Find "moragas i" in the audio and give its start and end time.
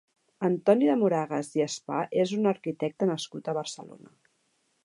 1.01-1.63